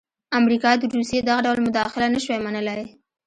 امریکا 0.39 0.71
د 0.77 0.83
روسیې 0.97 1.19
دغه 1.27 1.41
ډول 1.45 1.57
مداخله 1.67 2.07
نه 2.15 2.19
شوای 2.23 2.39
منلای. 2.45 2.81